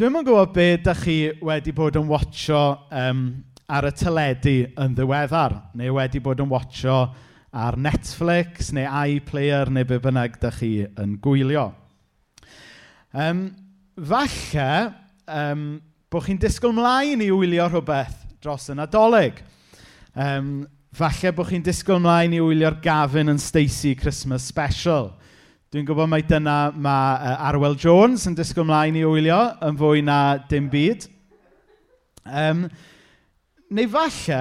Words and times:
Dwi'n 0.00 0.14
yn 0.16 0.24
gwybod 0.24 0.54
be 0.56 0.64
dych 0.80 1.00
chi 1.04 1.14
wedi 1.44 1.74
bod 1.76 1.98
yn 2.00 2.06
watcho 2.08 2.60
um, 2.96 3.18
ar 3.68 3.84
y 3.84 3.90
teledu 3.92 4.54
yn 4.80 4.94
ddiweddar, 4.96 5.58
neu 5.76 5.92
wedi 5.98 6.22
bod 6.24 6.40
yn 6.40 6.48
watcho 6.48 6.94
ar 7.52 7.76
Netflix 7.76 8.70
neu 8.72 8.88
iPlayer 8.88 9.68
neu 9.68 9.84
be 9.84 9.98
bynnag 10.00 10.38
dych 10.40 10.56
chi 10.62 10.70
yn 10.88 11.18
gwylio. 11.20 11.66
Um, 13.12 13.42
falle 14.00 14.70
um, 15.28 15.68
bod 16.08 16.24
chi'n 16.30 16.40
disgwyl 16.46 16.72
mlaen 16.80 17.20
i 17.20 17.28
wylio 17.28 17.68
rhywbeth 17.68 18.24
dros 18.40 18.70
y 18.72 18.80
Nadolig. 18.80 19.44
Um, 20.16 20.62
falle 20.96 21.34
bod 21.36 21.52
chi'n 21.52 21.68
disgwyl 21.68 22.00
mlaen 22.00 22.38
i 22.38 22.40
wylio'r 22.40 22.80
gafin 22.80 23.34
yn 23.34 23.44
Stacey 23.50 23.92
Christmas 24.00 24.48
Special. 24.48 25.10
Dwi'n 25.70 25.84
gwybod 25.86 26.08
mai 26.10 26.24
dyna 26.26 26.72
mae 26.74 27.10
uh, 27.30 27.44
Arwel 27.46 27.76
Jones 27.78 28.24
yn 28.26 28.34
disgwyl 28.34 28.64
mlaen 28.66 28.96
i 28.98 29.04
wylio 29.06 29.36
yn 29.62 29.76
fwy 29.78 30.00
na 30.02 30.16
dim 30.50 30.64
byd. 30.66 31.04
Um, 32.26 32.64
neu 33.70 33.86
falle 33.92 34.40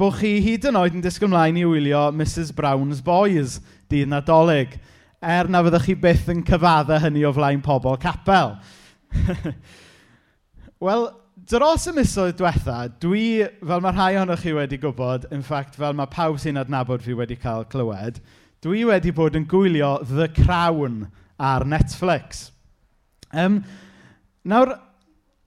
bod 0.00 0.14
chi 0.22 0.30
hyd 0.40 0.64
yn 0.70 0.78
oed 0.80 0.94
yn 0.96 1.02
disgwyl 1.04 1.28
mlaen 1.34 1.58
i 1.60 1.66
wylio 1.68 2.06
Mrs 2.16 2.54
Brown's 2.56 3.02
Boys, 3.04 3.58
dydd 3.92 4.08
nadolig, 4.08 4.78
er 5.20 5.50
na 5.52 5.60
fyddwch 5.66 5.84
chi 5.90 5.96
byth 6.06 6.30
yn 6.32 6.40
cyfadda 6.48 6.96
hynny 7.02 7.26
o 7.28 7.34
flaen 7.36 7.60
pobl 7.66 8.00
capel. 8.00 8.54
Wel, 10.86 11.04
dros 11.44 11.84
y 11.92 11.94
misoedd 11.98 12.38
diwetha, 12.40 12.78
dwi, 13.04 13.26
fel 13.60 13.84
mae 13.84 13.92
rhai 13.98 14.14
ohonoch 14.14 14.40
chi 14.46 14.56
wedi 14.56 14.80
gwybod, 14.80 15.28
in 15.28 15.44
fact, 15.44 15.76
fel 15.76 15.92
mae 15.92 16.08
pawb 16.16 16.40
sy'n 16.40 16.62
adnabod 16.64 17.04
fi 17.04 17.20
wedi 17.20 17.36
cael 17.44 17.68
clywed, 17.68 18.24
Dwi 18.64 18.86
wedi 18.88 19.10
bod 19.12 19.34
yn 19.36 19.44
gwylio 19.44 19.98
The 20.08 20.30
Crown 20.32 21.02
ar 21.36 21.66
Netflix. 21.68 22.46
Um, 23.28 23.58
nawr, 24.40 24.70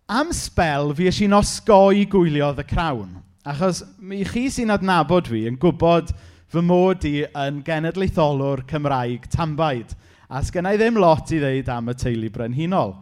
am 0.05 0.29
spel 0.37 0.91
fi 0.93 1.07
eisiau 1.09 1.33
osgoi 1.39 2.03
gwylio 2.11 2.51
The 2.53 2.65
Crown. 2.69 3.15
Achos 3.41 3.79
mi 3.97 4.19
chi 4.21 4.43
sy'n 4.53 4.69
adnabod 4.75 5.31
fi 5.31 5.47
yn 5.49 5.57
gwybod 5.57 6.11
fy 6.53 6.61
mod 6.61 7.07
i 7.09 7.23
yn 7.25 7.63
genedlaetholwr 7.65 8.61
Cymraeg 8.69 9.25
tambaid. 9.33 9.95
A 10.29 10.43
sgennau 10.45 10.77
ddim 10.77 10.99
lot 11.01 11.33
i 11.33 11.39
ddeud 11.41 11.71
am 11.73 11.89
y 11.89 11.95
teulu 11.97 12.29
brenhinol. 12.35 12.93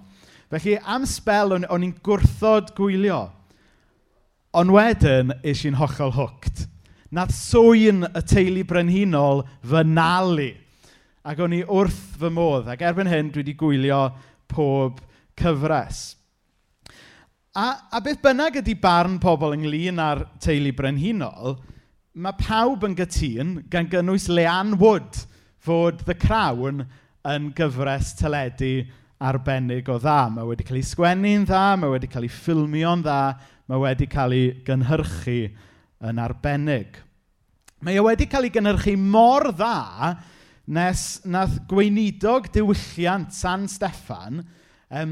Felly 0.48 0.78
am 0.80 1.04
spel 1.12 1.58
o'n, 1.58 1.68
on 1.68 1.84
i'n 1.84 1.92
gwrthod 2.06 2.72
gwylio. 2.80 3.20
Ond 4.56 4.72
wedyn, 4.72 5.36
eisiau'n 5.44 5.82
hollol 5.82 6.16
hooked 6.16 6.70
nath 7.16 7.32
swy'n 7.36 8.04
y 8.10 8.22
teulu 8.28 8.66
brenhinol 8.68 9.46
fy 9.64 9.84
nalu. 9.88 10.50
Ac 11.26 11.40
o'n 11.42 11.56
i 11.56 11.62
wrth 11.64 12.18
fy 12.20 12.30
modd, 12.34 12.68
ac 12.70 12.84
erbyn 12.86 13.10
hyn 13.10 13.32
dwi 13.32 13.42
wedi 13.42 13.56
gwylio 13.58 14.02
pob 14.52 15.00
cyfres. 15.40 16.02
A, 17.56 17.70
a 17.96 18.02
beth 18.04 18.20
bynnag 18.24 18.60
ydy 18.60 18.76
barn 18.84 19.16
pobl 19.24 19.56
ynglyn 19.56 20.02
â'r 20.04 20.26
teulu 20.44 20.74
brenhinol, 20.76 21.56
mae 22.20 22.36
pawb 22.40 22.84
yn 22.88 22.98
gytun 23.00 23.56
gan 23.72 23.88
gynnwys 23.92 24.28
Leanne 24.28 24.78
Wood 24.82 25.24
fod 25.64 26.04
The 26.06 26.18
Crown 26.20 26.84
yn 27.26 27.50
gyfres 27.56 28.12
teledu 28.20 28.86
arbennig 29.24 29.88
o 29.90 29.98
dda. 30.04 30.20
Mae 30.36 30.52
wedi 30.52 30.68
cael 30.68 30.82
ei 30.82 30.90
sgwennu'n 30.92 31.48
dda, 31.48 31.64
mae 31.80 31.96
wedi 31.96 32.12
cael 32.12 32.28
ei 32.28 32.36
ffilmio'n 32.36 33.08
dda, 33.08 33.22
mae 33.72 33.82
wedi 33.88 34.12
cael 34.12 34.36
ei 34.36 34.52
gynhyrchu 34.68 35.40
yn 36.06 36.22
arbennig. 36.22 37.05
Mae 37.86 38.00
e 38.00 38.02
wedi 38.02 38.26
cael 38.26 38.48
ei 38.48 38.50
gynhyrchu 38.50 38.96
mor 38.98 39.52
dda 39.54 40.16
nes 40.74 41.02
nath 41.30 41.60
gweinidog 41.70 42.48
diwylliant 42.56 43.36
San 43.38 43.68
Steffan 43.70 44.40
um, 44.90 45.12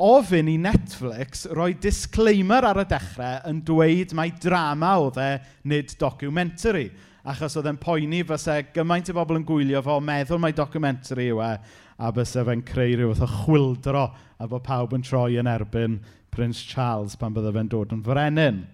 ofyn 0.00 0.48
i 0.48 0.54
Netflix 0.56 1.44
roi 1.52 1.74
disclaimer 1.76 2.64
ar 2.70 2.80
y 2.80 2.86
dechrau 2.88 3.42
yn 3.50 3.60
dweud 3.68 4.16
mai 4.16 4.30
drama 4.40 4.94
oedd 5.02 5.20
e 5.20 5.28
nid 5.68 5.92
documentary. 6.00 6.86
Achos 7.28 7.58
oedd 7.60 7.68
e'n 7.68 7.82
poeni 7.84 8.22
fysa 8.24 8.62
gymaint 8.72 9.12
o 9.12 9.18
bobl 9.20 9.42
yn 9.42 9.44
gwylio 9.44 9.84
fo, 9.84 9.98
meddwl 10.00 10.40
mai 10.40 10.54
documentary 10.56 11.28
yw 11.34 11.44
e, 11.44 11.52
a 12.00 12.16
bysa 12.16 12.48
fe'n 12.48 12.64
creu 12.64 12.96
rhyw 12.96 13.12
o 13.12 13.32
chwildro 13.42 14.08
a 14.40 14.48
bod 14.48 14.64
pawb 14.64 14.96
yn 14.96 15.04
troi 15.04 15.36
yn 15.36 15.52
erbyn 15.52 16.00
Prince 16.32 16.64
Charles 16.64 17.20
pan 17.20 17.36
bydde 17.36 17.52
fe'n 17.60 17.72
dod 17.76 17.92
yn 17.92 18.04
frenin. 18.08 18.64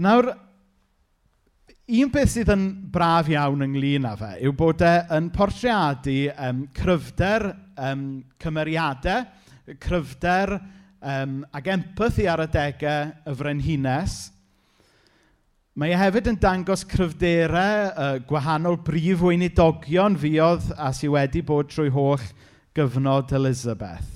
Nawr, 0.00 0.32
un 1.88 2.10
beth 2.12 2.34
sydd 2.34 2.50
yn 2.52 2.64
braf 2.92 3.30
iawn 3.32 3.64
ynglyn 3.64 4.04
â 4.04 4.10
fe 4.20 4.34
yw 4.44 4.52
bod 4.56 4.82
e 4.84 4.90
yn 5.16 5.30
portreadu 5.32 6.16
um, 6.34 6.66
cryfder, 6.76 7.46
um, 7.80 8.02
cymeriadau, 8.42 9.24
cryfder 9.80 10.52
um, 11.00 11.38
ac 11.56 11.70
empathi 11.72 12.26
ar 12.28 12.44
y 12.44 12.48
degau 12.52 13.08
y 13.24 13.34
frenhines. 13.40 14.18
Mae 15.78 15.94
e 15.94 16.02
hefyd 16.02 16.28
yn 16.34 16.38
dangos 16.42 16.84
cryfderau 16.90 17.88
uh, 17.88 18.12
gwahanol 18.28 18.76
brif 18.84 19.24
weinidogion 19.24 20.20
fiodd 20.20 20.68
a 20.76 20.92
sydd 20.92 21.14
wedi 21.16 21.40
bod 21.40 21.72
trwy 21.72 21.88
holl 21.94 22.28
gyfnod 22.76 23.32
Elizabeth. 23.32 24.12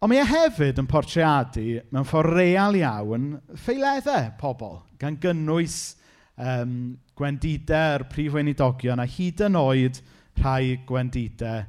Ond 0.00 0.14
mae 0.14 0.24
e 0.24 0.28
hefyd 0.32 0.80
yn 0.80 0.88
portreadu 0.88 1.82
mewn 1.92 2.08
ffordd 2.08 2.32
real 2.32 2.80
iawn 2.80 3.34
ffeileddau 3.60 4.30
pobl, 4.40 4.78
gan 4.96 5.20
gynnwys 5.20 5.98
um, 6.40 6.74
gwendidau 7.18 7.98
yr 7.98 8.06
prif 8.10 8.34
weinidogion 8.34 9.02
a 9.02 9.06
hyd 9.08 9.44
yn 9.46 9.58
oed 9.60 10.00
rhai 10.40 10.80
gwendidau 10.88 11.66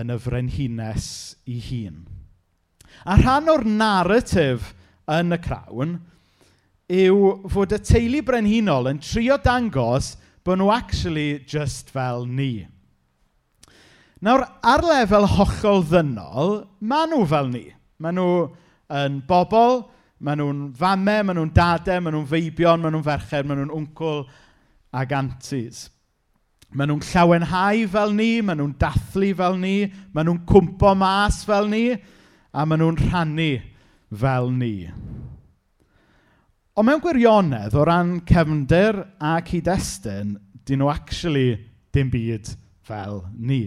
yn 0.00 0.12
y 0.12 0.18
frenhines 0.20 1.08
i 1.48 1.58
hun. 1.68 2.02
A 3.08 3.16
rhan 3.18 3.50
o'r 3.52 3.64
narratif 3.66 4.72
yn 5.10 5.34
y 5.34 5.40
crawn 5.42 5.96
yw 6.92 7.48
fod 7.52 7.72
y 7.72 7.80
teulu 7.80 8.20
brenhinol 8.26 8.90
yn 8.90 9.00
trio 9.02 9.38
dangos 9.42 10.14
bod 10.44 10.60
nhw 10.60 10.72
actually 10.74 11.40
just 11.48 11.90
fel 11.94 12.26
ni. 12.26 12.66
Nawr, 14.22 14.44
ar 14.62 14.84
lefel 14.86 15.26
hollol 15.26 15.82
ddynol, 15.88 16.52
maen 16.78 17.10
nhw 17.10 17.24
fel 17.30 17.48
ni. 17.50 17.64
Maen 18.02 18.18
nhw 18.20 18.34
yn 18.92 19.18
bobl 19.26 19.82
maen 20.22 20.38
nhw'n 20.38 20.60
famau, 20.78 21.24
maen 21.26 21.38
nhw'n 21.38 21.54
dadau, 21.56 21.98
maen 22.02 22.14
nhw'n 22.14 22.30
feibion, 22.30 22.82
maen 22.82 22.94
nhw'n 22.94 23.06
ferched, 23.06 23.48
maen 23.48 23.64
nhw'n 23.64 23.74
wncl 23.74 24.22
ac 25.02 25.14
antis. 25.18 25.88
Maen 26.72 26.92
nhw'n 26.92 27.02
llawenhau 27.08 27.88
fel 27.92 28.14
ni, 28.16 28.30
maen 28.40 28.62
nhw'n 28.62 28.76
dathlu 28.80 29.32
fel 29.40 29.58
ni, 29.60 29.74
maen 30.14 30.30
nhw'n 30.30 30.44
cwmpo 30.48 30.94
mas 30.98 31.42
fel 31.48 31.66
ni, 31.72 31.84
a 32.54 32.66
maen 32.68 32.84
nhw'n 32.84 33.00
rhannu 33.02 33.50
fel 34.22 34.48
ni. 34.54 34.72
Ond 36.78 36.88
mewn 36.88 37.02
gwirionedd, 37.04 37.74
o 37.76 37.84
ran 37.84 38.20
cefndir 38.28 39.02
a 39.20 39.36
cyd-destun, 39.44 40.36
dyn 40.64 40.80
nhw 40.80 40.88
actually 40.92 41.58
dim 41.92 42.14
byd 42.14 42.54
fel 42.86 43.24
ni. 43.34 43.64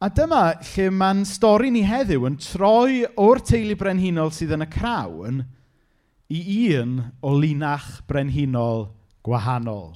A 0.00 0.08
dyma 0.08 0.54
lle 0.64 0.86
mae'n 0.96 1.26
stori 1.28 1.68
ni 1.68 1.82
heddiw 1.84 2.22
yn 2.24 2.38
troi 2.40 3.02
o'r 3.20 3.42
teulu 3.44 3.74
brenhinol 3.76 4.30
sydd 4.32 4.54
yn 4.56 4.64
y 4.64 4.68
crawn 4.72 5.42
i 6.32 6.40
un 6.78 6.94
o 7.20 7.34
linach 7.36 7.98
brenhinol 8.08 8.86
gwahanol. 9.26 9.90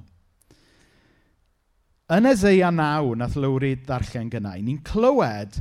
Yn 2.13 2.29
Ezeia 2.29 2.69
9, 2.69 3.15
nath 3.17 3.39
Lowri 3.41 3.79
ddarllen 3.81 4.29
gynnau, 4.35 4.61
ni'n 4.61 4.83
clywed 4.85 5.57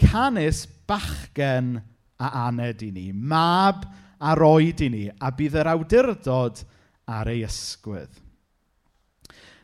canis 0.00 0.62
bachgen 0.88 1.74
a 2.16 2.32
aned 2.46 2.80
i 2.86 2.88
ni, 2.94 3.10
mab 3.12 3.84
a 4.16 4.32
roed 4.38 4.80
i 4.80 4.88
ni, 4.94 5.04
a 5.12 5.28
bydd 5.28 5.60
yr 5.60 5.72
awdurdod 5.74 6.64
ar 7.04 7.28
ei 7.28 7.44
ysgwydd. 7.44 8.16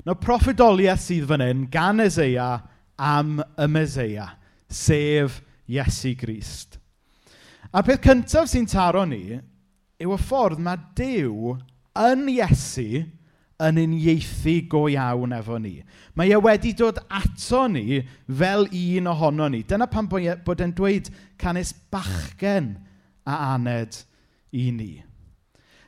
Nawr, 0.05 0.21
proffedoliaeth 0.21 1.07
sydd 1.09 1.25
fan 1.33 1.49
hyn 1.49 1.67
gan 1.73 2.05
Ezeia 2.05 2.53
am 2.99 3.41
y 3.59 3.67
Meseia, 3.67 4.29
sef 4.69 5.41
Iesu 5.69 6.15
Grist. 6.19 6.79
A'r 7.75 7.85
peth 7.87 8.05
cyntaf 8.05 8.47
sy'n 8.51 8.69
taro 8.71 9.03
ni 9.09 9.35
yw 9.35 10.15
y 10.15 10.19
ffordd 10.21 10.61
mae 10.63 10.79
Dyw 10.99 11.55
yn 12.05 12.27
Iesu 12.31 13.05
yn 13.65 13.79
uniaethu 13.81 14.57
go 14.71 14.85
iawn 14.91 15.35
efo 15.37 15.59
ni. 15.63 15.79
Mae 16.15 16.33
e 16.35 16.39
wedi 16.43 16.75
dod 16.77 17.01
ato 17.09 17.65
ni 17.71 18.01
fel 18.27 18.67
un 18.69 19.11
ohono 19.11 19.49
ni. 19.51 19.63
Dyna 19.67 19.89
pan 19.91 20.09
bod 20.11 20.63
e'n 20.63 20.75
dweud 20.77 21.11
canes 21.41 21.73
bachgen 21.91 22.75
a 23.27 23.55
aned 23.55 24.01
i 24.55 24.71
ni. 24.75 24.93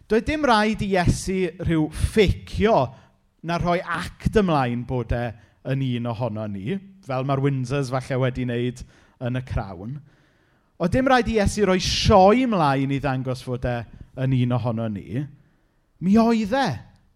Doedd 0.06 0.26
dim 0.28 0.46
rhaid 0.46 0.84
i 0.86 0.92
Iesu 0.94 1.40
rhyw 1.66 1.88
fficio 1.90 2.76
na 3.46 3.58
rhoi 3.58 3.80
act 3.82 4.38
ymlaen 4.38 4.86
bod 4.86 5.14
e 5.14 5.24
yn 5.66 5.82
un 5.86 6.12
ohono 6.12 6.46
ni 6.50 6.78
fel 7.06 7.26
mae'r 7.26 7.42
Windsors 7.44 7.92
falle 7.94 8.20
wedi 8.24 8.46
wneud 8.46 8.82
yn 9.26 9.38
y 9.38 9.42
crawn. 9.46 9.96
O 10.76 10.88
dim 10.92 11.08
rhaid 11.08 11.30
i 11.32 11.38
Iesu 11.38 11.64
roi 11.68 11.78
sioi 11.80 12.44
mlaen 12.50 12.92
i 12.92 13.00
ddangos 13.00 13.44
fod 13.46 13.64
e 13.64 13.78
yn 14.20 14.34
un 14.42 14.54
ohono 14.58 14.88
ni. 14.92 15.22
Mi 16.04 16.16
oedd 16.20 16.52
e 16.52 16.68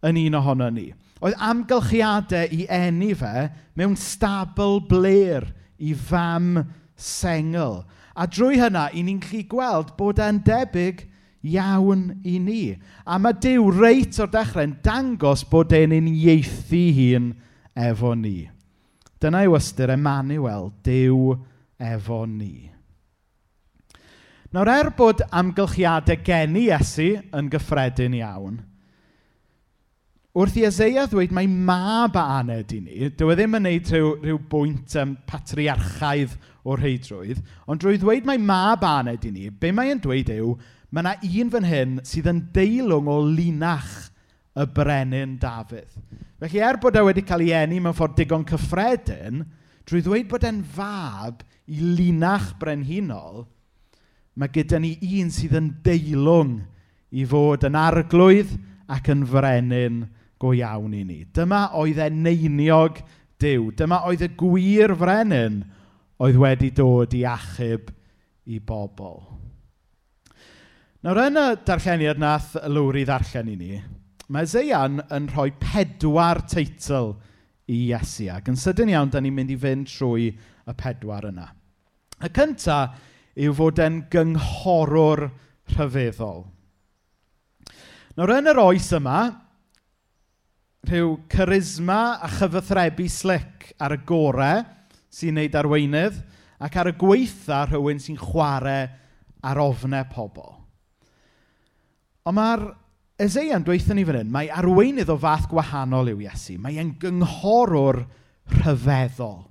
yn 0.08 0.20
un 0.24 0.38
ohono 0.40 0.70
ni. 0.72 0.88
Oedd 1.20 1.36
amgylchiadau 1.44 2.54
i 2.56 2.64
enni 2.72 3.12
fe 3.18 3.50
mewn 3.76 3.96
stabl 4.00 4.78
bler 4.88 5.50
i 5.76 5.92
fam 5.92 6.54
sengl. 6.96 7.82
A 8.16 8.26
drwy 8.28 8.58
hynna, 8.60 8.88
i 8.96 9.04
ni'n 9.04 9.20
gallu 9.22 9.42
gweld 9.48 9.92
bod 9.98 10.20
e'n 10.20 10.40
debyg 10.44 11.04
iawn 11.46 12.06
i 12.24 12.38
ni. 12.40 12.62
A 13.04 13.18
mae 13.20 13.36
Dyw 13.40 13.68
reit 13.76 14.18
o'r 14.20 14.32
dechrau'n 14.32 14.78
dangos 14.84 15.44
bod 15.48 15.72
e'n 15.76 15.94
uniaethu 15.96 16.82
hun 16.96 17.30
efo 17.76 18.14
ni. 18.16 18.48
Dyna 19.20 19.44
yw 19.44 19.56
ystyr 19.58 19.92
Emmanuel, 19.92 20.70
Dyw 20.84 21.34
efo 21.90 22.24
ni. 22.28 22.70
Nawr 24.50 24.70
er 24.72 24.88
bod 24.96 25.20
amgylchiadau 25.30 26.24
geni 26.26 26.66
Iesu 26.70 27.12
yn 27.36 27.50
gyffredin 27.52 28.16
iawn, 28.18 28.56
wrth 30.34 30.56
i 30.58 30.64
Ezeia 30.66 31.04
ddweud 31.10 31.34
mae 31.34 31.46
mab 31.50 32.16
a 32.18 32.24
aned 32.40 32.72
i 32.74 32.80
ni, 32.82 33.10
dyw 33.14 33.30
e 33.30 33.36
ddim 33.38 33.54
yn 33.58 33.66
gwneud 33.66 33.92
rhyw, 33.92 34.10
rhyw 34.24 34.40
bwynt 34.50 34.96
um, 34.98 35.16
patriarchaidd 35.30 36.34
o'r 36.66 36.82
heidrwydd, 36.82 37.44
ond 37.70 37.82
drwy 37.82 37.98
ddweud 37.98 38.26
mae 38.26 38.42
mab 38.42 38.86
a 38.86 38.96
aned 39.02 39.26
i 39.26 39.32
ni, 39.34 39.48
be 39.50 39.70
mae'n 39.74 40.02
dweud 40.02 40.30
yw, 40.34 40.54
mae 40.90 41.04
yna 41.04 41.14
un 41.42 41.54
fan 41.54 41.70
hyn 41.70 41.96
sydd 42.06 42.30
yn 42.30 42.44
deilwng 42.54 43.10
o 43.10 43.20
linach 43.26 43.94
y 44.58 44.66
brenin 44.74 45.38
Dafydd. 45.42 45.92
Felly, 46.40 46.62
er 46.64 46.78
bod 46.80 46.96
e 46.96 47.04
wedi 47.04 47.24
cael 47.28 47.44
ei 47.44 47.54
eni 47.58 47.82
mewn 47.82 47.96
ffordd 47.96 48.16
digon 48.16 48.46
cyffredin, 48.48 49.42
drwy 49.84 50.00
ddweud 50.04 50.28
bod 50.30 50.46
e'n 50.48 50.62
fab 50.64 51.42
i 51.68 51.80
linach 51.98 52.54
brenhinol, 52.60 53.44
mae 54.40 54.52
gyda 54.54 54.80
ni 54.80 54.94
un 55.20 55.28
sydd 55.34 55.58
yn 55.58 55.68
deilwng 55.84 56.56
i 57.12 57.26
fod 57.28 57.66
yn 57.68 57.76
arglwydd 57.76 58.56
ac 58.90 59.10
yn 59.12 59.26
frenin 59.28 60.04
go 60.40 60.54
iawn 60.56 60.96
i 60.96 61.04
ni. 61.04 61.20
Dyma 61.28 61.66
oedd 61.76 62.00
e 62.00 62.08
neiniog 62.14 63.02
Dyw. 63.40 63.70
Dyma 63.76 64.02
oedd 64.08 64.26
y 64.26 64.30
gwir 64.36 64.92
frenin 65.00 65.62
oedd 66.20 66.36
wedi 66.40 66.68
dod 66.76 67.14
i 67.16 67.22
achub 67.28 67.88
i 68.50 68.58
bobl. 68.60 69.22
Nawr 71.00 71.22
yn 71.24 71.40
y 71.40 71.46
darlleniad 71.64 72.20
nath 72.20 72.58
y 72.60 72.68
lwri 72.68 73.06
ddarllen 73.08 73.48
i 73.48 73.56
ni, 73.56 73.78
mae 74.30 74.46
Zeian 74.46 75.00
yn 75.10 75.26
rhoi 75.32 75.50
pedwar 75.58 76.44
teitl 76.50 77.14
i 77.70 77.80
Iesu. 77.90 78.28
Ac 78.30 78.50
yn 78.50 78.58
sydyn 78.58 78.92
iawn, 78.92 79.10
da 79.10 79.22
ni'n 79.22 79.34
mynd 79.34 79.52
i 79.54 79.58
fynd 79.58 79.90
trwy 79.90 80.30
y 80.30 80.74
pedwar 80.78 81.26
yna. 81.30 81.48
Y 82.20 82.30
cyntaf 82.36 82.98
yw 83.40 83.54
fod 83.56 83.80
e'n 83.82 84.02
gynghorwr 84.12 85.26
rhyfeddol. 85.74 86.44
Nawr 88.18 88.34
yn 88.36 88.50
yr 88.50 88.60
oes 88.62 88.90
yma, 88.96 89.20
rhyw 90.88 91.14
charisma 91.30 92.20
a 92.22 92.28
chyfathrebu 92.38 93.06
slic 93.10 93.70
ar 93.82 93.94
y 93.94 94.00
gorau 94.08 94.62
sy'n 95.12 95.36
neud 95.36 95.56
arweinydd 95.58 96.16
ac 96.62 96.78
ar 96.80 96.90
y 96.92 96.94
gweitha 97.00 97.64
rhywun 97.66 98.00
sy'n 98.02 98.18
chwarae 98.20 98.86
ar 99.44 99.60
ofnau 99.60 100.06
pobl. 100.12 100.54
Ond 102.28 102.36
mae'r 102.36 102.64
Eseia'n 103.20 103.64
dweithio 103.66 103.92
ni 103.92 104.02
fan 104.08 104.16
hyn, 104.22 104.28
mae 104.32 104.48
arweinydd 104.48 105.10
o 105.12 105.16
fath 105.20 105.44
gwahanol 105.50 106.08
yw 106.14 106.22
Iesu. 106.24 106.54
Mae 106.56 106.78
e'n 106.80 106.94
gynghorwr 107.02 107.98
rhyfeddol. 108.54 109.42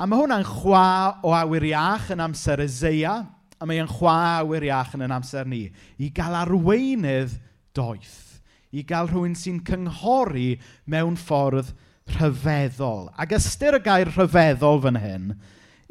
A 0.00 0.06
mae 0.08 0.22
hwnna'n 0.22 0.46
chwa 0.48 0.86
o 1.24 1.34
awyr 1.36 1.66
iach 1.68 2.08
yn 2.14 2.22
amser 2.24 2.62
Eseia, 2.64 3.18
a 3.60 3.68
mae 3.68 3.82
e'n 3.82 3.90
chwa 3.90 4.16
awyr 4.38 4.64
iach 4.70 4.96
yn 4.96 5.04
yn 5.04 5.12
amser 5.18 5.44
ni, 5.48 5.66
i 6.00 6.08
gael 6.16 6.38
arweinydd 6.40 7.36
doeth, 7.76 8.40
i 8.72 8.84
gael 8.88 9.10
rhywun 9.12 9.36
sy'n 9.36 9.60
cynghori 9.66 10.54
mewn 10.88 11.20
ffordd 11.20 11.74
rhyfeddol. 12.16 13.10
Ac 13.20 13.36
ystyr 13.36 13.76
y 13.76 13.84
gair 13.84 14.14
rhyfeddol 14.14 14.80
fan 14.86 15.00
hyn 15.04 15.32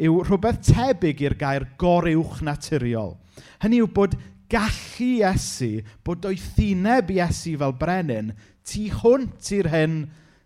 yw 0.01 0.17
rhywbeth 0.25 0.65
tebyg 0.65 1.21
i'r 1.27 1.37
gair 1.37 1.69
goruwch 1.77 2.41
naturiol. 2.41 3.19
Hynny 3.61 3.83
yw 3.83 3.93
bod 3.93 4.17
gallu 4.51 5.09
Iesu, 5.21 5.79
bod 6.05 6.25
o'i 6.27 6.37
thineb 6.39 7.11
Iesu 7.15 7.55
fel 7.61 7.75
brenin, 7.79 8.33
tu 8.65 8.87
hwnt 9.01 9.51
i'r 9.57 9.71
hyn 9.73 9.97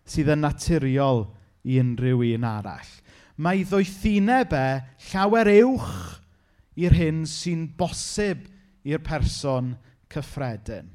sydd 0.08 0.32
yn 0.34 0.44
naturiol 0.44 1.26
i 1.64 1.80
unrhyw 1.80 2.24
un 2.34 2.46
arall. 2.48 2.90
Mae 3.40 3.64
ddoethineb 3.64 4.52
e 4.56 4.66
llawer 5.10 5.48
uwch 5.62 5.92
i'r 6.80 6.96
hyn 6.96 7.22
sy'n 7.28 7.68
bosib 7.78 8.44
i'r 8.88 9.00
person 9.04 9.74
cyffredin. 10.12 10.90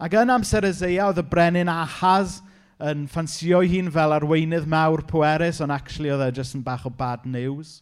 Ac 0.00 0.14
yn 0.16 0.32
amser 0.32 0.64
Ezeia, 0.64 1.10
oedd 1.10 1.20
y 1.20 1.26
brenin 1.28 1.70
Ahaz 1.70 2.38
yn 2.80 3.04
ffansio 3.10 3.60
hi'n 3.66 3.90
fel 3.92 4.14
arweinydd 4.16 4.68
mawr 4.70 5.02
pwerus, 5.08 5.60
ond 5.60 5.74
actually 5.74 6.12
oedd 6.12 6.24
e 6.24 6.30
jyst 6.38 6.56
yn 6.56 6.64
bach 6.64 6.86
o 6.88 6.92
bad 6.92 7.26
news. 7.28 7.80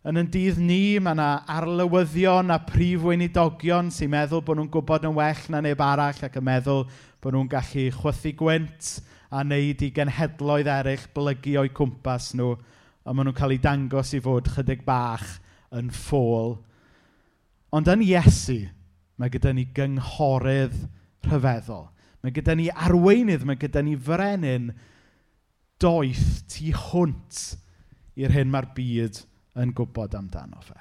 Yn 0.00 0.16
ein 0.16 0.30
dydd 0.32 0.56
ni, 0.64 0.96
mae 0.96 1.12
yna 1.12 1.42
arlywyddion 1.52 2.48
a 2.54 2.56
prif 2.64 3.02
weinidogion 3.04 3.90
sy'n 3.92 4.08
meddwl 4.14 4.40
bod 4.46 4.56
nhw'n 4.56 4.70
gwybod 4.72 5.04
yn 5.04 5.12
well 5.18 5.42
na 5.52 5.60
neb 5.60 5.82
arall 5.84 6.22
ac 6.24 6.38
yn 6.40 6.46
meddwl 6.46 6.86
bod 7.20 7.36
nhw'n 7.36 7.50
gallu 7.52 7.84
chwythu 7.98 8.32
gwynt 8.38 8.94
a 9.28 9.42
wneud 9.44 9.84
i 9.84 9.90
genhedloedd 9.98 10.72
eraill 10.72 11.04
blygu 11.12 11.58
o'i 11.60 11.74
cwmpas 11.76 12.30
nhw 12.40 12.54
a 12.56 13.12
maen 13.12 13.28
nhw'n 13.28 13.38
cael 13.42 13.52
eu 13.58 13.60
dangos 13.68 14.16
i 14.16 14.24
fod 14.24 14.48
chydig 14.56 14.88
bach 14.88 15.28
yn 15.76 15.92
ffôl. 15.92 16.56
Ond 17.76 17.92
yn 17.92 18.08
Iesu, 18.08 18.62
mae 19.20 19.28
gyda 19.36 19.52
ni 19.52 19.68
gynghorydd 19.76 20.80
rhyfeddol. 21.28 21.90
Mae 22.24 22.32
gyda 22.40 22.56
ni 22.56 22.72
arweinydd, 22.72 23.44
mae 23.44 23.60
gyda 23.60 23.84
ni 23.84 24.00
frenin 24.00 24.72
doeth 25.76 26.46
tu 26.48 26.72
hwnt 26.88 27.50
i'r 28.16 28.32
hyn 28.32 28.48
mae'r 28.48 28.72
byd 28.72 29.26
yn 29.26 29.29
yn 29.58 29.74
gwybod 29.76 30.14
amdano 30.18 30.60
fe. 30.62 30.78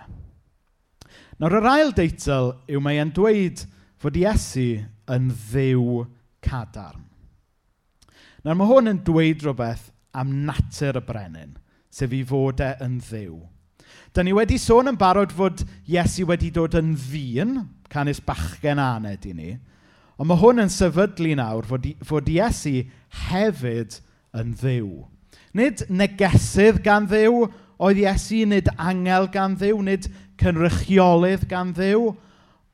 Nawr, 1.39 1.59
yr 1.59 1.69
ail 1.71 1.93
deitl 1.95 2.51
yw 2.69 2.81
mae 2.83 2.99
e'n 3.01 3.13
dweud 3.15 3.63
fod 3.99 4.17
Iesu 4.19 4.81
yn 5.09 5.29
ddiw 5.49 6.03
cadarn. 6.45 7.05
Nawr, 8.43 8.57
mae 8.59 8.69
hwn 8.69 8.91
yn 8.93 9.01
dweud 9.07 9.43
rhywbeth 9.43 9.89
am 10.15 10.33
natur 10.47 10.99
y 10.99 11.03
brenin, 11.05 11.55
sef 11.91 12.13
i 12.15 12.21
fod 12.27 12.61
e 12.63 12.73
yn 12.85 12.99
ddiw. 13.03 13.39
Da 14.13 14.23
ni 14.25 14.33
wedi 14.33 14.57
sôn 14.61 14.89
yn 14.91 14.97
barod 14.99 15.33
fod 15.35 15.63
Iesu 15.89 16.27
wedi 16.29 16.51
dod 16.53 16.77
yn 16.77 16.93
ddyn, 16.97 17.57
canis 17.89 18.21
bachgen 18.21 18.81
aned 18.81 19.25
i 19.25 19.33
ni, 19.35 19.53
ond 20.19 20.29
mae 20.29 20.41
hwn 20.41 20.65
yn 20.65 20.73
sefydlu 20.73 21.35
nawr 21.39 21.67
fod, 21.69 21.87
fod 22.05 22.29
Iesu 22.31 22.83
hefyd 23.29 23.99
yn 24.37 24.53
ddiw. 24.59 24.91
Nid 25.57 25.87
negesydd 25.89 26.83
gan 26.85 27.07
ddiw, 27.09 27.47
oedd 27.79 27.99
Iesu 28.01 28.43
nid 28.47 28.67
angel 28.75 29.29
gan 29.31 29.55
ddiw, 29.59 29.79
nid 29.85 30.09
cynrychiolydd 30.39 31.47
gan 31.49 31.71
ddiw, 31.75 32.09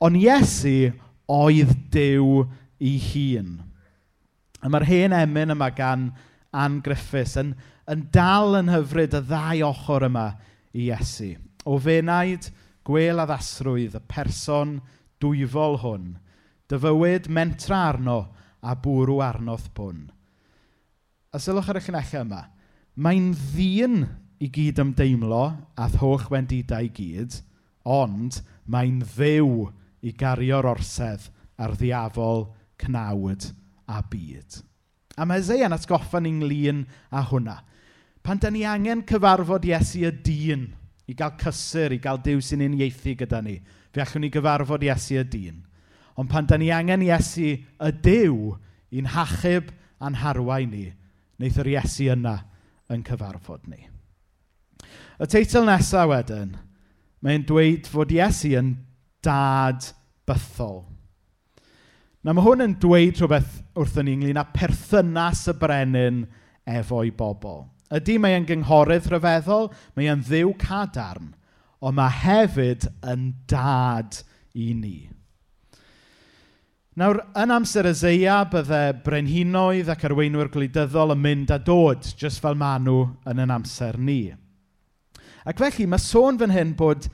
ond 0.02 0.18
Iesu 0.18 0.92
oedd 1.30 1.72
diw 1.94 2.42
ei 2.82 2.98
hun. 3.10 3.56
A 4.62 4.70
mae'r 4.70 4.88
hen 4.88 5.14
emyn 5.14 5.54
yma 5.54 5.70
gan 5.74 6.10
Ann 6.56 6.80
Griffiths 6.84 7.36
yn, 7.40 7.54
yn 7.90 8.06
dal 8.14 8.58
yn 8.58 8.70
hyfryd 8.72 9.14
y 9.14 9.22
ddau 9.28 9.64
ochr 9.68 10.08
yma 10.08 10.28
i 10.74 10.88
Iesu. 10.88 11.34
O 11.66 11.78
fenaid, 11.82 12.50
gwel 12.86 13.22
a 13.22 13.26
ddasrwydd, 13.28 13.98
y 13.98 14.02
person 14.10 14.78
dwyfol 15.22 15.80
hwn, 15.82 16.10
dyfywyd 16.70 17.30
mentra 17.32 17.86
arno 17.92 18.18
a 18.62 18.74
bwrw 18.82 19.20
arnodd 19.22 19.70
bwn. 19.76 20.06
A 21.34 21.38
sylwch 21.42 21.70
ar 21.70 21.78
y 21.78 21.84
llunellau 21.86 22.22
yma, 22.26 22.42
mae'n 22.96 23.32
ddyn 23.52 24.00
i 24.42 24.48
gyd 24.52 24.80
ymdeimlo 24.82 25.44
ath 25.80 25.96
thwch 26.00 26.28
wendidau 26.32 26.86
i 26.86 26.92
gyd, 26.92 27.38
ond 27.86 28.40
mae'n 28.68 29.00
ddew 29.04 29.68
i 30.06 30.12
gario'r 30.12 30.68
orsedd 30.74 31.28
ar 31.56 31.76
ddiafol, 31.78 32.48
cnawd 32.76 33.50
a 33.88 34.02
byd. 34.04 34.60
A 35.16 35.24
mae 35.24 35.40
Eseia'n 35.40 35.72
atgoffa 35.72 36.20
ni'n 36.20 36.42
lun 36.44 36.82
a 37.08 37.22
hwnna. 37.30 37.56
Pan 38.20 38.40
da 38.42 38.50
ni 38.50 38.66
angen 38.68 39.04
cyfarfod 39.08 39.64
Iesu 39.64 40.04
y 40.04 40.12
dyn 40.12 40.66
i 41.06 41.14
gael 41.14 41.36
cysur, 41.40 41.94
i 41.94 42.00
gael 42.02 42.20
Dyw 42.20 42.42
sy'n 42.42 42.64
uniaethu 42.66 43.14
gyda 43.22 43.40
ni, 43.44 43.56
fe 43.94 44.02
allwn 44.02 44.26
ni 44.26 44.32
gyfarfod 44.34 44.84
Iesu 44.84 45.20
y 45.22 45.24
dyn. 45.32 45.62
Ond 46.18 46.30
pan 46.32 46.48
da 46.48 46.58
ni 46.60 46.72
angen 46.74 47.06
Iesu 47.06 47.54
y 47.54 47.92
Dyw 48.04 48.56
i'n 48.98 49.12
hachub 49.14 49.72
a'n 50.02 50.20
harwain 50.20 50.72
ni, 50.74 50.86
wneith 51.38 51.60
yr 51.62 51.76
Iesu 51.76 52.10
yna 52.12 52.40
yn 52.92 53.06
cyfarfod 53.06 53.70
ni. 53.70 53.86
Y 55.16 55.28
teitl 55.32 55.64
nesaf 55.64 56.10
wedyn, 56.10 56.50
mae'n 57.24 57.46
dweud 57.48 57.88
fod 57.88 58.12
Iesu 58.12 58.52
yn 58.58 58.74
dad 59.24 59.86
bythol. 60.28 60.84
Na 62.26 62.34
mae 62.34 62.44
hwn 62.44 62.64
yn 62.64 62.76
dweud 62.82 63.20
rhywbeth 63.20 63.62
wrthyn 63.78 64.08
ni 64.08 64.16
ynglyn 64.16 64.40
â 64.40 64.44
perthynas 64.52 65.44
y 65.48 65.56
brenin 65.56 66.24
efo'i 66.66 67.12
bobl. 67.14 67.64
Ydy 67.94 68.16
mae 68.18 68.34
e'n 68.34 68.48
gynghorydd 68.48 69.06
rhyfeddol, 69.12 69.68
mae 69.94 70.10
e'n 70.10 70.24
ddiw 70.26 70.50
cadarn, 70.58 71.30
ond 71.78 71.96
mae 71.96 72.10
hefyd 72.24 72.88
yn 73.06 73.28
dad 73.48 74.18
i 74.58 74.72
ni. 74.74 74.96
Nawr, 76.96 77.20
yn 77.36 77.52
amser 77.52 77.86
Ezeia, 77.90 78.40
bydde 78.48 78.80
brenhinoedd 79.04 79.90
ac 79.92 80.06
arweinwyr 80.08 80.48
gwleidyddol 80.52 81.12
yn 81.12 81.22
mynd 81.22 81.52
a 81.52 81.60
dod, 81.62 82.08
jyst 82.18 82.40
fel 82.42 82.56
maen 82.58 82.86
nhw 82.88 83.02
yn 83.28 83.42
yn 83.44 83.52
amser 83.52 84.00
ni. 84.00 84.32
Ac 85.46 85.60
felly 85.62 85.86
mae 85.86 86.02
sôn 86.02 86.40
fan 86.40 86.54
hyn 86.54 86.74
bod, 86.78 87.06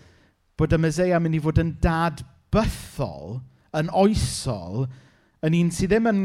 bod 0.56 0.72
y 0.72 0.78
Meseia 0.80 1.20
mynd 1.20 1.36
i 1.36 1.42
fod 1.42 1.60
yn 1.60 1.74
dadbythol, 1.82 3.40
yn 3.76 3.90
oesol, 3.92 4.86
yn 5.44 5.56
un 5.58 5.72
sydd 5.74 5.92
ddim 5.92 6.08
yn 6.08 6.22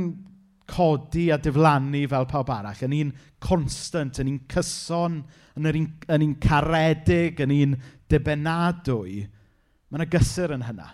codi 0.67 1.29
a 1.31 1.37
diflannu 1.39 2.03
fel 2.11 2.27
pawb 2.29 2.51
arall, 2.51 2.83
yn 2.87 2.95
un 2.97 3.11
constant, 3.43 4.19
yn 4.21 4.31
un 4.31 4.39
cyson, 4.51 5.21
yn 5.57 5.67
un, 5.71 5.89
yn 6.15 6.25
un 6.25 6.35
caredig, 6.43 7.41
yn 7.43 7.53
un 7.55 7.75
debenadwy. 8.11 9.25
Mae 9.87 10.01
yna 10.01 10.09
gysur 10.11 10.55
yn 10.55 10.65
hynna. 10.67 10.89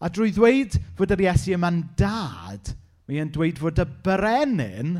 A 0.00 0.08
drwy 0.08 0.32
ddweud 0.32 0.78
fod 0.98 1.14
yr 1.14 1.24
Iesu 1.26 1.54
yma'n 1.56 1.82
dad, 1.98 2.72
mae 3.06 3.20
e'n 3.20 3.32
dweud 3.34 3.58
fod 3.60 3.82
y 3.82 3.86
brenin 4.06 4.96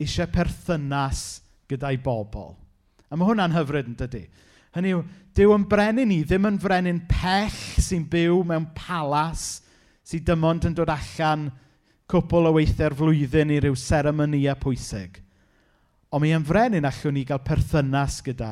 eisiau 0.00 0.28
perthynas 0.32 1.42
gyda'i 1.70 2.00
bobl. 2.02 2.56
A 3.08 3.16
mae 3.16 3.28
hwnna'n 3.28 3.56
hyfryd 3.56 3.88
yn 3.92 3.96
dydy. 4.00 4.24
Hynny 4.76 4.92
yw, 4.96 5.02
Dyw 5.38 5.52
yn 5.54 5.68
brenin 5.70 6.08
ni 6.10 6.22
ddim 6.26 6.48
yn 6.48 6.56
frenin 6.58 6.96
pell 7.06 7.54
sy'n 7.78 8.08
byw 8.10 8.40
mewn 8.48 8.64
palas 8.74 9.60
sydd 10.02 10.24
dim 10.26 10.46
ond 10.48 10.64
yn 10.66 10.74
dod 10.74 10.90
allan 10.90 11.44
cwpl 12.10 12.48
o 12.48 12.52
weithiau'r 12.56 12.96
flwyddyn 12.98 13.52
i 13.54 13.60
ryw 13.62 13.76
seremonia 13.78 14.56
pwysig. 14.58 15.20
Ond 16.10 16.24
mae 16.24 16.34
e'n 16.34 16.48
frenin 16.48 16.88
allwn 16.90 17.14
ni 17.14 17.22
gael 17.28 17.44
perthynas 17.46 18.18
gyda 18.26 18.50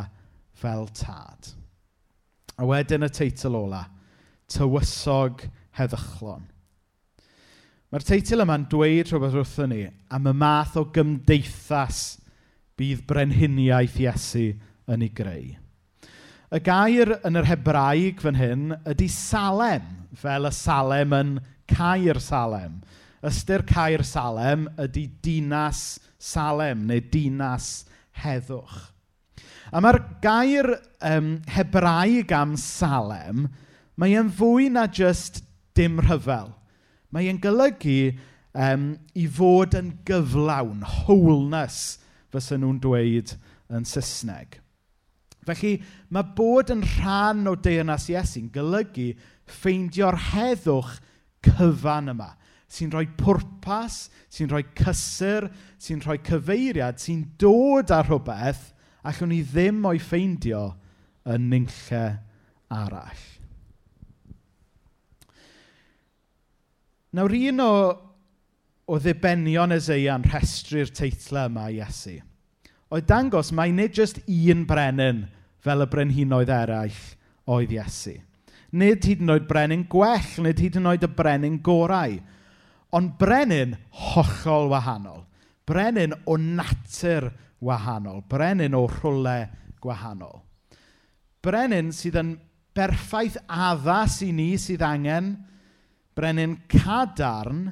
fel 0.63 0.87
tad. 0.95 1.51
A 2.55 2.63
wedyn 2.71 3.09
y 3.09 3.11
teitl 3.11 3.59
ola, 3.59 3.83
Tywysog 4.47 5.43
Heddychlon. 5.75 6.47
Mae'r 7.91 8.07
teitl 8.07 8.47
yma'n 8.47 8.71
dweud 8.71 9.11
rhywbeth 9.11 9.41
wrthyn 9.43 9.75
ni 9.75 9.85
am 9.91 10.31
y 10.31 10.39
math 10.39 10.79
o 10.79 10.87
gymdeithas 10.95 12.21
bydd 12.79 13.03
brenhiniaeth 13.11 14.03
Iesu 14.07 14.53
yn 14.87 15.03
ei 15.03 15.11
greu. 15.11 15.57
Y 16.47 16.61
gair 16.63 17.11
yn 17.27 17.35
yr 17.41 17.49
Hebraeg 17.49 18.21
fan 18.23 18.37
hyn 18.39 18.69
ydy 18.87 19.09
salem, 19.11 19.87
fel 20.15 20.47
y 20.47 20.53
salem 20.55 21.15
yn 21.17 21.31
Cair 21.67 22.21
Salem. 22.23 22.77
Ystyr 23.27 23.65
Cair 23.67 24.05
Salem 24.07 24.69
ydy 24.79 25.09
dinas 25.25 25.99
Salem 26.23 26.85
neu 26.87 27.03
dinas 27.11 27.89
heddwch. 28.23 28.77
A 29.75 29.83
mae'r 29.83 29.99
gair 30.23 30.69
um, 31.03 31.33
Hebraeg 31.51 32.31
am 32.31 32.55
Salem, 32.63 33.49
mae 33.99 34.15
e'n 34.15 34.31
fwy 34.31 34.69
na 34.71 34.85
jyst 34.87 35.43
dim 35.75 35.99
rhyfel. 36.05 36.53
Mae 37.11 37.27
e'n 37.27 37.41
golygu 37.43 38.13
um, 38.55 38.93
i 39.19 39.27
fod 39.27 39.75
yn 39.75 39.97
gyflawn, 40.07 40.87
wholeness, 40.87 41.99
fysyn 42.31 42.63
nhw'n 42.63 42.79
dweud 42.87 43.35
yn 43.75 43.89
Saesneg. 43.89 44.61
Felly, 45.47 45.77
mae 46.11 46.27
bod 46.35 46.73
yn 46.75 46.83
rhan 46.97 47.47
o 47.47 47.55
deyrnas 47.63 48.09
Iesu'n 48.11 48.49
golygu 48.55 49.13
ffeindio'r 49.47 50.19
heddwch 50.33 50.97
cyfan 51.47 52.11
yma, 52.11 52.33
sy'n 52.67 52.91
rhoi 52.91 53.07
pwrpas, 53.21 54.09
sy'n 54.33 54.51
rhoi 54.51 54.65
cysur, 54.79 55.47
sy'n 55.79 56.03
rhoi 56.03 56.19
cyfeiriad, 56.27 56.99
sy'n 56.99 57.23
dod 57.39 57.95
â 57.95 58.03
rhywbeth 58.03 58.73
allwn 59.07 59.31
ni 59.31 59.43
ddim 59.47 59.85
o'i 59.87 60.03
ffeindio 60.03 60.65
yn 61.31 61.47
nynlle 61.53 62.05
arall. 62.75 63.25
Nawr 67.15 67.33
un 67.39 67.63
o, 67.63 67.73
o 68.91 68.99
ddibenion 69.01 69.79
Eseia'n 69.79 70.27
rhestru'r 70.27 70.91
teitlau 70.91 71.53
yma 71.53 71.71
i 71.71 71.79
Iesu 71.79 72.19
oedd 72.93 73.09
dangos 73.09 73.51
mai 73.55 73.73
nid 73.75 73.97
jyst 73.97 74.21
un 74.27 74.65
brenin 74.69 75.25
fel 75.65 75.83
y 75.83 75.89
brenhinoedd 75.91 76.53
eraill 76.53 77.03
oedd 77.51 77.75
Iesu. 77.75 78.15
Nid 78.77 79.07
hyd 79.07 79.23
yn 79.25 79.33
oed 79.33 79.47
brenin 79.49 79.87
gwell, 79.91 80.33
nid 80.45 80.61
hyd 80.61 80.79
yn 80.81 80.91
oed 80.91 81.07
y 81.07 81.11
brenin 81.11 81.61
gorau. 81.65 82.17
Ond 82.95 83.15
brenin 83.19 83.75
hollol 84.13 84.71
wahanol. 84.73 85.25
Brenin 85.67 86.15
o 86.27 86.37
natur 86.39 87.31
wahanol. 87.63 88.23
Brenin 88.29 88.77
o 88.77 88.85
rhwle 88.91 89.39
gwahanol. 89.83 90.43
Brenin 91.43 91.93
sydd 91.95 92.19
yn 92.21 92.35
berffaith 92.77 93.39
addas 93.47 94.21
i 94.27 94.31
ni 94.35 94.53
sydd 94.61 94.85
angen. 94.87 95.35
Brenin 96.17 96.57
cadarn, 96.71 97.69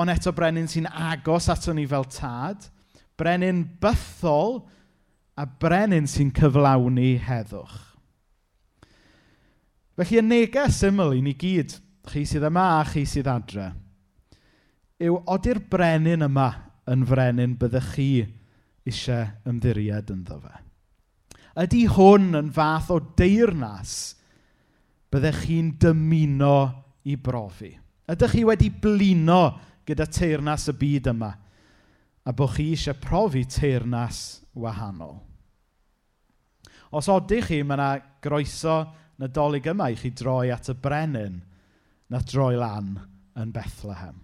ond 0.00 0.12
eto 0.12 0.32
brenin 0.32 0.68
sy'n 0.70 0.88
agos 0.88 1.50
ato 1.52 1.74
ni 1.76 1.86
fel 1.88 2.06
tad. 2.10 2.70
Brenin 3.20 3.66
bythol 3.82 4.62
a 5.36 5.44
brenin 5.44 6.08
sy'n 6.08 6.32
cyflawni 6.36 7.14
heddwch. 7.20 7.76
Felly 10.00 10.20
y 10.20 10.24
neges 10.24 10.78
syml 10.80 11.12
i 11.16 11.20
ni 11.24 11.34
gyd, 11.36 11.74
chi 12.08 12.24
sydd 12.24 12.46
yma 12.48 12.66
a 12.78 12.84
chi 12.88 13.04
sydd 13.08 13.28
adre, 13.28 13.66
yw 15.00 15.18
ody'r 15.28 15.60
brenin 15.72 16.24
yma 16.24 16.48
yn 16.88 17.04
frenin 17.08 17.58
byddwch 17.60 17.92
chi 17.94 18.08
eisiau 18.88 19.28
ymddiried 19.48 20.12
ynddo 20.14 20.40
fe. 20.40 20.54
Ydy 21.60 21.84
hwn 21.92 22.32
yn 22.38 22.48
fath 22.54 22.88
o 22.94 23.00
deyrnas 23.18 23.94
byddwch 25.12 25.44
chi'n 25.44 25.74
dymuno 25.82 26.56
i 27.04 27.16
brofi? 27.20 27.74
Ydych 28.10 28.36
chi 28.38 28.46
wedi 28.48 28.70
blino 28.72 29.42
gyda 29.86 30.08
teyrnas 30.08 30.68
y 30.72 30.76
byd 30.80 31.12
yma? 31.12 31.30
a 32.24 32.32
bod 32.32 32.54
chi 32.54 32.70
eisiau 32.74 32.98
profi 33.00 33.44
teirnas 33.48 34.40
wahanol. 34.54 35.18
Os 36.92 37.08
odych 37.08 37.48
chi, 37.48 37.60
mae 37.62 37.78
yna 37.78 37.90
groeso 38.22 38.80
nadolig 39.20 39.68
yma 39.70 39.90
i 39.92 39.98
chi 39.98 40.10
droi 40.16 40.50
at 40.52 40.68
y 40.72 40.74
brenin 40.74 41.40
na 42.10 42.20
droi 42.20 42.56
lan 42.58 42.96
yn 43.38 43.52
Bethlehem. 43.54 44.18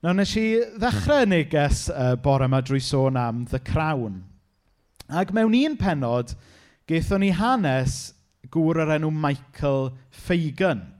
Nawr 0.00 0.16
nes 0.16 0.32
i 0.40 0.46
ddechrau 0.80 1.26
neges 1.28 1.88
uh, 1.92 2.14
bore 2.16 2.48
yma 2.48 2.62
drwy 2.64 2.80
sôn 2.80 3.18
am 3.20 3.44
The 3.50 3.60
Crown. 3.60 4.22
Ac 5.10 5.34
mewn 5.36 5.54
un 5.58 5.76
penod, 5.76 6.32
gaethon 6.88 7.20
ni 7.20 7.34
hanes 7.36 8.14
gŵr 8.50 8.80
yr 8.86 8.96
enw 8.96 9.12
Michael 9.12 9.92
Fagan– 10.10 10.88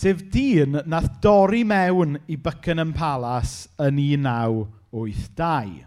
sef 0.00 0.22
dyn 0.32 0.78
nath 0.88 1.18
dorri 1.20 1.60
mewn 1.66 2.14
i 2.32 2.36
Buckingham 2.40 2.94
Palace 2.96 3.68
yn 3.84 3.98
1982. 4.00 5.82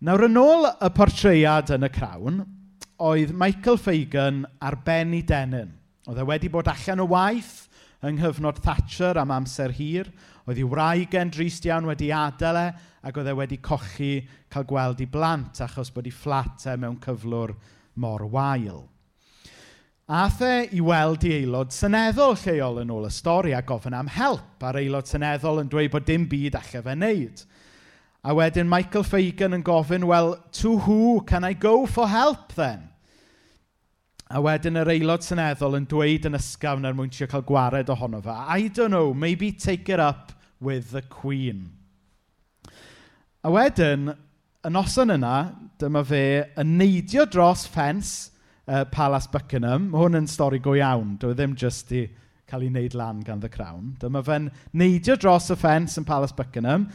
Nawr, 0.00 0.24
yn 0.24 0.38
ôl 0.40 0.64
y 0.70 0.88
portreiad 0.96 1.72
yn 1.76 1.84
y 1.84 1.90
crawn, 1.92 2.38
oedd 2.96 3.34
Michael 3.36 3.76
Fagan 3.76 4.38
ar 4.64 4.78
ben 4.86 5.12
i 5.18 5.20
denyn. 5.26 5.74
Oedd 6.08 6.22
e 6.22 6.24
wedi 6.30 6.48
bod 6.52 6.70
allan 6.72 7.04
o 7.04 7.06
waith 7.10 7.68
yng 8.00 8.16
nghyfnod 8.16 8.62
Thatcher 8.64 9.20
am 9.20 9.34
amser 9.36 9.74
hir. 9.76 10.08
Oedd 10.48 10.62
ei 10.62 10.68
wraig 10.70 11.12
yn 11.20 11.32
drist 11.34 11.68
iawn 11.68 11.90
wedi 11.90 12.08
adael 12.16 12.56
e, 12.62 12.66
ac 13.04 13.20
oedd 13.20 13.28
e 13.28 13.36
wedi 13.36 13.60
cochi 13.60 14.14
cael 14.48 14.64
gweld 14.70 15.04
i 15.04 15.08
blant 15.12 15.60
achos 15.66 15.92
bod 15.92 16.08
ei 16.08 16.16
fflat 16.16 16.64
e 16.72 16.78
mewn 16.80 16.96
cyflwr 17.04 17.52
mor 18.00 18.24
wael. 18.32 18.86
A 20.10 20.24
ath 20.24 20.40
e 20.42 20.54
i 20.74 20.80
weld 20.82 21.22
i 21.22 21.30
aelod 21.36 21.70
syneddol 21.70 22.32
lleol 22.42 22.80
yn 22.82 22.88
ôl 22.90 23.04
y 23.06 23.10
stori 23.14 23.52
a 23.54 23.60
gofyn 23.62 23.94
am 23.94 24.08
help 24.10 24.64
a'r 24.66 24.80
aelod 24.80 25.06
syneddol 25.06 25.60
yn 25.62 25.68
dweud 25.70 25.92
bod 25.92 26.08
dim 26.08 26.24
byd 26.26 26.56
allai 26.58 26.80
fe 26.82 26.94
wneud. 26.96 27.42
A 28.26 28.34
wedyn 28.34 28.66
Michael 28.66 29.04
Fagan 29.06 29.54
yn 29.54 29.62
gofyn, 29.62 30.08
well, 30.10 30.32
to 30.58 30.80
who 30.82 31.20
can 31.28 31.46
I 31.46 31.52
go 31.52 31.86
for 31.86 32.08
help 32.10 32.56
then? 32.56 32.88
A 34.26 34.42
wedyn 34.42 34.80
yr 34.82 34.90
aelod 34.96 35.22
syneddol 35.22 35.78
yn 35.78 35.86
dweud 35.86 36.26
yn 36.26 36.40
ysgafn 36.40 36.90
er 36.90 36.98
mwyn 36.98 37.14
trio 37.14 37.30
cael 37.30 37.46
gwared 37.46 37.94
ohono 37.94 38.18
fe. 38.26 38.34
I 38.34 38.66
don't 38.66 38.90
know, 38.90 39.14
maybe 39.14 39.52
take 39.52 39.88
it 39.94 40.02
up 40.02 40.34
with 40.58 40.90
the 40.90 41.04
Queen. 41.06 41.70
A 43.46 43.54
wedyn, 43.54 44.10
y 44.66 44.74
noson 44.74 45.14
yna, 45.14 45.36
dyma 45.78 46.02
fe 46.02 46.24
yn 46.58 46.76
neidio 46.82 47.30
dros 47.30 47.68
ffens 47.70 48.32
uh, 48.70 48.84
Palace 48.86 49.28
Buckingham. 49.32 49.90
Mae 49.90 50.04
hwn 50.04 50.22
yn 50.22 50.30
stori 50.30 50.60
go 50.62 50.76
iawn. 50.78 51.16
Dwi 51.20 51.34
e 51.34 51.38
ddim 51.38 51.56
jyst 51.58 51.90
i 51.96 52.06
cael 52.50 52.66
ei 52.66 52.72
wneud 52.72 52.96
lan 52.98 53.22
gan 53.26 53.42
The 53.42 53.50
Crown. 53.50 53.94
Dyma 54.00 54.22
e- 54.22 54.26
fe'n 54.26 54.50
neidio 54.78 55.16
dros 55.18 55.50
y 55.50 55.58
ffens 55.58 55.98
yn 56.00 56.06
Palace 56.08 56.36
Buckingham, 56.38 56.88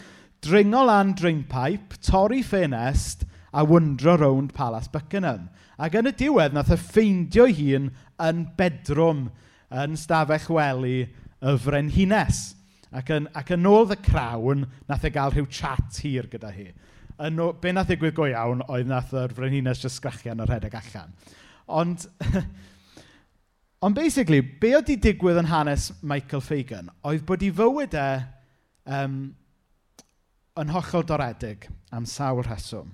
dringo 0.44 0.84
lan 0.88 1.14
drainpipe, 1.18 2.00
torri 2.06 2.42
ffenest 2.46 3.26
a 3.56 3.64
wyndro 3.68 4.18
rownd 4.20 4.54
Palace 4.56 4.92
Buckingham. 4.92 5.50
Ac 5.80 5.96
yn 6.00 6.12
y 6.12 6.16
diwedd, 6.16 6.56
nath 6.56 6.74
y 6.76 6.80
ffeindio 6.80 7.48
hun 7.52 7.92
yn 8.24 8.44
bedrwm 8.60 9.30
yn 9.76 9.96
stafell 10.00 10.52
wely 10.56 10.98
y 11.06 11.56
frenhines. 11.60 12.44
Ac 12.96 13.12
yn, 13.12 13.30
ac 13.36 13.52
yn 13.56 13.68
ôl 13.68 13.88
The 13.90 14.00
Crown, 14.00 14.68
nath 14.88 15.08
e 15.08 15.12
gael 15.12 15.34
rhyw 15.34 15.48
chat 15.52 16.00
hir 16.04 16.30
gyda 16.32 16.52
hi. 16.56 16.70
Yn, 17.26 17.40
be 17.64 17.72
nath 17.72 17.88
ddigwydd 17.92 18.16
go 18.16 18.28
iawn 18.28 18.64
oedd 18.68 18.92
nath 18.92 19.16
yr 19.16 19.32
frenhines 19.36 19.84
jyst 19.84 20.02
sgrachian 20.02 20.44
yn 20.44 20.50
rhedeg 20.52 20.76
allan. 20.80 21.16
Ond, 21.66 22.06
ond 23.86 23.98
basically, 23.98 24.42
be 24.42 24.76
oedd 24.76 24.90
wedi 24.90 25.00
digwydd 25.02 25.42
yn 25.42 25.50
hanes 25.50 25.90
Michael 26.02 26.44
Fagan 26.46 26.92
oedd 27.06 27.26
bod 27.28 27.46
ei 27.46 27.54
fywyd 27.56 27.96
e 27.98 28.10
um, 28.98 29.18
yn 30.62 30.72
hollol 30.72 31.08
doredig 31.08 31.66
am 31.96 32.06
sawl 32.10 32.44
rheswm. 32.46 32.92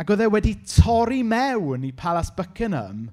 Ac 0.00 0.12
oedd 0.12 0.24
e 0.24 0.28
wedi 0.32 0.54
torri 0.64 1.22
mewn 1.26 1.84
i 1.88 1.92
Palace 1.96 2.32
Buckingham 2.36 3.08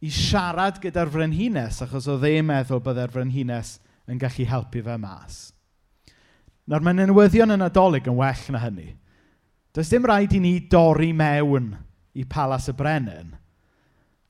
i 0.00 0.10
siarad 0.12 0.78
gyda'r 0.80 1.10
frenhines, 1.12 1.80
achos 1.84 2.08
oedd 2.08 2.26
e'n 2.28 2.46
meddwl 2.48 2.82
byddai'r 2.84 3.08
e'r 3.08 3.14
frenhines 3.16 3.78
yn 4.10 4.20
gallu 4.20 4.46
helpu 4.48 4.82
fe 4.86 4.96
mas. 5.00 5.40
Nawr 6.70 6.84
mae 6.86 6.96
newyddion 6.96 7.56
yn 7.56 7.66
adolyg 7.66 8.08
yn 8.08 8.18
well 8.18 8.46
na 8.54 8.62
hynny. 8.62 8.92
Does 9.74 9.90
dim 9.90 10.06
rhaid 10.06 10.34
i 10.34 10.40
ni 10.42 10.54
dorri 10.70 11.10
mewn 11.16 11.72
i 12.14 12.24
Palas 12.26 12.68
y 12.70 12.74
Brenin, 12.76 13.34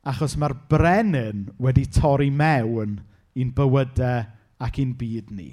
achos 0.06 0.36
mae'r 0.40 0.56
brenin 0.70 1.48
wedi 1.60 1.84
torri 1.92 2.30
mewn 2.32 2.98
i'n 3.36 3.52
bywydau 3.56 4.24
ac 4.60 4.80
i'n 4.80 4.94
byd 4.96 5.30
ni. 5.34 5.50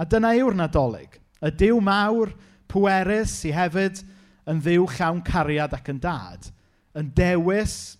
A 0.00 0.06
dyna 0.08 0.32
yw'r 0.36 0.56
nadolig. 0.56 1.18
Y 1.40 1.50
diw 1.56 1.80
mawr, 1.84 2.32
pwerus, 2.70 3.32
sy 3.40 3.52
hefyd 3.56 4.02
yn 4.48 4.60
ddiw 4.64 4.86
llawn 4.96 5.22
cariad 5.24 5.74
ac 5.76 5.88
yn 5.92 6.00
dad, 6.02 6.50
yn 6.96 7.10
dewis 7.16 7.96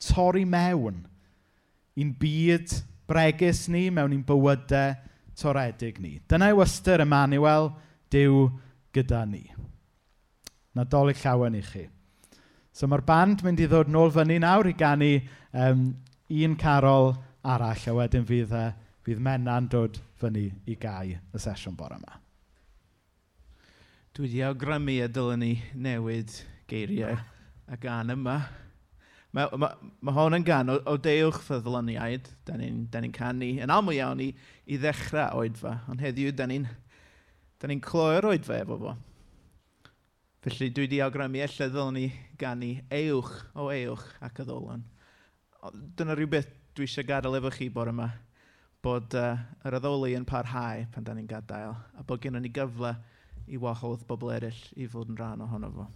torri 0.00 0.46
mewn 0.48 1.04
i'n 2.00 2.12
byd 2.16 2.72
bregus 3.10 3.66
ni, 3.68 3.88
mewn 3.92 4.14
i'n 4.16 4.24
bywydau 4.26 4.96
toredig 5.40 6.00
ni. 6.00 6.18
Dyna 6.28 6.50
yw 6.52 6.62
ystyr 6.64 7.04
Emmanuel, 7.04 7.72
diw 8.12 8.48
gyda 8.94 9.24
ni. 9.28 9.44
Nadolig 10.76 11.20
llawen 11.24 11.58
i 11.58 11.64
chi. 11.64 11.86
So 12.72 12.86
mae'r 12.86 13.02
band 13.06 13.42
mynd 13.44 13.60
i 13.60 13.66
ddod 13.70 13.90
nôl 13.90 14.12
fyny 14.14 14.38
nawr 14.42 14.68
i 14.70 14.76
gannu 14.78 15.10
um, 15.52 15.90
un 16.30 16.56
carol 16.56 17.12
arall, 17.42 17.82
a 17.90 17.94
wedyn 17.96 18.26
fydd, 18.28 18.54
uh, 18.54 18.70
fydd 19.06 19.22
menna'n 19.26 19.66
dod 19.72 19.98
fyny 20.20 20.46
i 20.70 20.76
gau 20.78 21.10
y 21.10 21.42
sesiwn 21.42 21.76
bore 21.78 21.98
yma. 21.98 22.20
Dwi 24.14 24.26
wedi 24.26 24.42
awgrymu 24.46 24.96
y 25.00 25.10
dylen 25.10 25.42
ni 25.42 25.52
newid 25.74 26.32
geiriau 26.70 27.18
y 27.70 27.80
gan 27.82 28.14
yma. 28.14 28.40
Mae, 29.34 29.46
ma, 29.62 29.68
ma 30.02 30.14
hon 30.14 30.34
yn 30.34 30.46
gan 30.46 30.70
o, 30.72 30.80
o 30.90 30.96
dewch 30.98 31.38
ffyddloniaid, 31.46 32.26
da 32.46 32.56
ni'n 32.58 32.80
ni, 32.90 33.02
ni 33.04 33.10
canu, 33.14 33.50
yn 33.62 33.70
aml 33.70 33.94
iawn 33.94 34.22
i, 34.24 34.32
i 34.66 34.78
ddechrau 34.78 35.42
oedfa, 35.42 35.76
ond 35.90 36.02
heddiw 36.02 36.32
da 36.34 36.48
ni'n 36.50 36.66
ni 37.70 37.76
cloi'r 37.84 38.26
oedfa 38.32 38.58
efo 38.62 38.78
fo. 38.80 38.96
Felly 40.40 40.70
dwi 40.72 40.86
wedi 40.86 40.98
awgrymu 41.04 41.42
lle 41.52 41.66
ddylwn 41.68 41.96
ni 41.98 42.06
gannu 42.40 42.70
ewch 42.96 43.32
o 43.60 43.66
ewch 43.74 44.06
ac 44.24 44.38
y 44.40 44.46
ddolon. 44.48 44.86
Dyna 45.98 46.14
rhywbeth 46.16 46.48
dwi 46.72 46.86
eisiau 46.88 47.04
gadael 47.10 47.36
efo 47.36 47.50
chi 47.52 47.68
bore 47.74 47.92
yma, 47.92 48.06
bod 48.80 49.12
uh, 49.20 49.34
yr 49.68 49.76
addoli 49.76 50.14
yn 50.16 50.24
parhau 50.30 50.86
pan 50.94 51.04
da 51.04 51.12
ni'n 51.12 51.28
gadael, 51.28 51.76
a 51.76 52.04
bod 52.08 52.22
gennym 52.24 52.40
ni 52.46 52.52
gyfle 52.56 52.94
i 53.52 53.60
wahodd 53.60 54.06
bobl 54.08 54.32
eraill 54.32 54.62
i 54.80 54.88
fod 54.88 55.12
yn 55.12 55.20
rhan 55.20 55.44
ohono 55.44 55.68
fo. 55.76 55.86